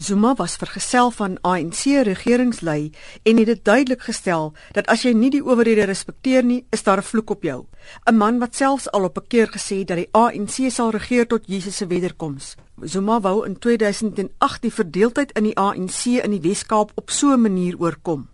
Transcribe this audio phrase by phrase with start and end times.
[0.00, 5.28] Zuma was vergesel van ANC regeringslei en het dit duidelik gestel dat as jy nie
[5.34, 7.66] die owerhede respekteer nie, is daar 'n vloek op jou.
[8.08, 11.46] 'n Man wat selfs al op 'n keer gesê dat die ANC sal regeer tot
[11.46, 12.54] Jesus se wederkoms.
[12.82, 17.40] Zuma wou in 2008 die verdeeldheid in die ANC in die Wes-Kaap op so 'n
[17.40, 18.28] manier oorkom.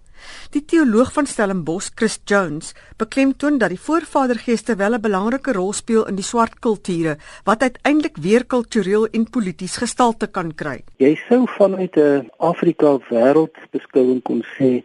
[0.51, 6.07] Die teoloog van Stellenbosch, Chris Jones, beklemtoon dat die voorvadergeeste wel 'n belangrike rol speel
[6.07, 10.85] in die swart kulture wat uiteindelik weer kultureel en polities gestalte kan kry.
[10.97, 14.83] Jy sou vanuit 'n Afrika wêreldbeskouing kon sê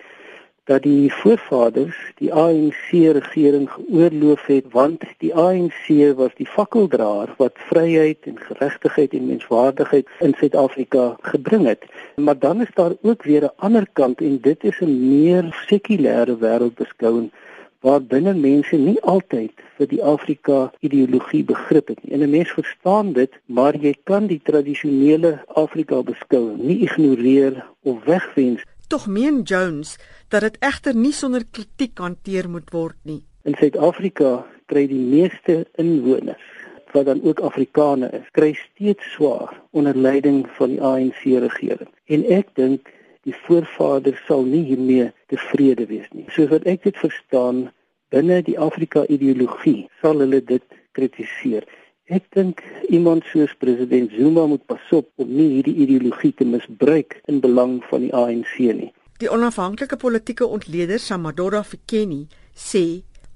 [0.70, 7.58] dat die voorvaders die ANC regering geoorloof het want die ANC was die fakkeldraer wat
[7.70, 11.86] vryheid en geregtigheid en menswaardigheid in Suid-Afrika gebring het.
[12.16, 16.38] Maar dan is daar ook weer 'n ander kant en dit is 'n meer sekulêre
[16.38, 17.32] wêreldbeskouing
[17.80, 22.14] waar binne mense nie altyd vir die Afrika ideologie begrip het nie.
[22.14, 28.04] En 'n mens verstaan dit, maar jy kan die tradisionele Afrika beskouing nie ignoreer of
[28.04, 29.96] wegwens Tog meen Jones
[30.28, 33.22] dat dit egter nie sonder kritiek hanteer moet word nie.
[33.48, 34.32] In Suid-Afrika
[34.68, 36.44] kry die meeste inwoners
[36.92, 41.88] wat dan ook Afrikaners is, kry steeds swaar onder leiding van die ANC regering.
[42.12, 42.92] En ek dink
[43.24, 46.28] die voorvaders sal nie hiermee tevrede wees nie.
[46.36, 47.70] Soos wat ek dit verstaan,
[48.12, 50.68] binne die Afrika ideologie sal hulle dit
[51.00, 51.64] kritiseer.
[52.12, 52.60] Ek dink
[52.92, 58.04] iemand soos president Zuma moet pasop om nie hierdie ideologie te misbruik in belang van
[58.04, 58.90] die ANC nie.
[59.24, 62.84] Die onafhanklike politieke ontleder Samadora Fikeni sê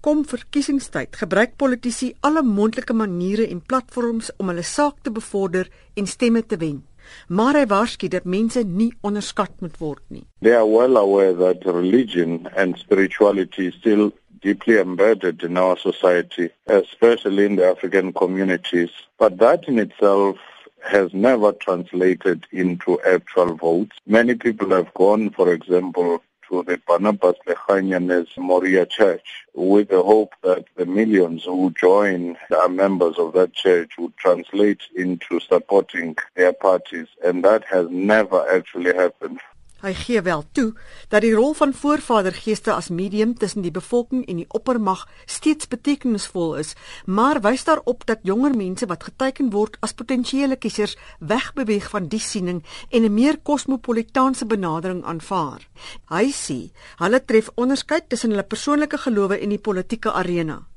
[0.03, 6.11] kom verkiesingstyd gebruik politici alle moontlike maniere en platforms om hulle saak te bevorder en
[6.11, 6.83] stemme te wen.
[7.29, 10.25] Maar hy waarsku dat mense nie onderskat moet word nie.
[10.43, 14.11] They are well aware that religion and spirituality still
[14.45, 18.91] deeply embedded in our society, especially in the African communities.
[19.17, 20.37] But that in itself
[20.83, 23.97] has never translated into actual votes.
[24.05, 30.35] Many people have gone, for example, to the Barnabas Lehanyanes Moria Church with the hope
[30.43, 36.53] that the millions who join are members of that church would translate into supporting their
[36.53, 37.07] parties.
[37.25, 39.39] And that has never actually happened.
[39.83, 40.69] Hy gee wel toe
[41.11, 46.55] dat die rol van voorvadergeeste as medium tussen die bevolking en die oppermag steeds betekenisvol
[46.61, 46.73] is,
[47.05, 52.19] maar wys daarop dat jonger mense wat geteken word as potensiële kiesers wegbeweeg van die
[52.23, 55.67] siening en 'n meer kosmopolitaanse benadering aanvaar.
[56.09, 60.67] Hy sê hulle tref onderskeid tussen hulle persoonlike gelowe en die politieke arena.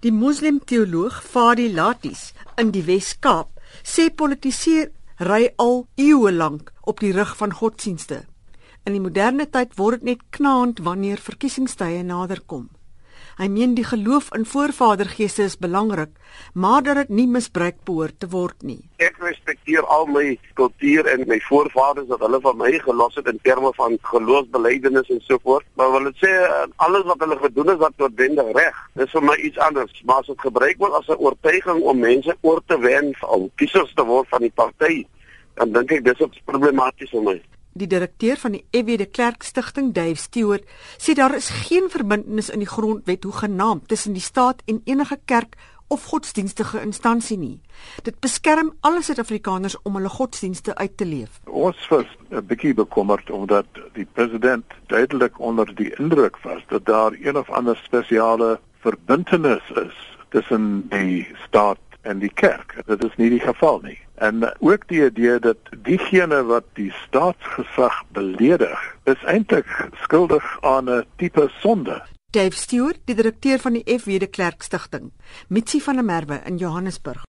[0.00, 3.48] Die moslim teoloog Fadi Latis in die Wes-Kaap
[3.82, 8.24] sê politiseer ry al eeue lank op die rug van godsdienste.
[8.84, 12.66] In die moderne tyd word dit net knaand wanneer verkiesingstye naderkom.
[13.38, 16.10] Hy meen die geloof in voorvadergeeste is belangrik,
[16.52, 18.82] maar dat dit nie misbruik behoort te word nie.
[19.00, 20.26] Ek respekteer al my
[20.60, 25.24] kultuur en my voorvaders wat hulle van my gelos het in terme van geloofsbelijdenis en
[25.24, 26.34] so voort, maar wil dit sê
[26.84, 28.84] alles wat hulle gedoen het wat noodwendig reg.
[29.00, 32.36] Dis vir my iets anders, maar as dit gebruik word as 'n oortuiging om mense
[32.42, 35.06] oor te wen om kiesers te word van die party,
[35.56, 37.40] dan dink ek dis 'n problematies vir my.
[37.74, 38.96] Die direkteur van die F.W.
[38.96, 40.62] de Klerk Stichting, Dave Stewart,
[40.96, 45.56] sê daar is geen verbintenis in die grondwet hoegenaamd tussen die staat en enige kerk
[45.90, 47.56] of godsdienstige instansie nie.
[48.06, 51.40] Dit beskerm alle Suid-Afrikaners om hulle godsdienste uit te leef.
[51.50, 53.66] Ons was 'n bietjie bekommerd omdat
[53.98, 59.96] die president duidelik onder die indruk was dat daar een of ander spesiale verbintenis is
[60.28, 62.76] tussen die staat en die kerk.
[62.86, 63.98] Dit is nie die geval nie.
[64.14, 69.70] En ook die idee dat diegene wat die staatsgesag beledig, is eintlik
[70.06, 72.02] skuldig aan 'n tipe sonde.
[72.34, 75.12] Dave Stewart, die direkteur van die FW de Klerk Stichting,
[75.48, 77.22] Mitsi van der Merwe in Johannesburg.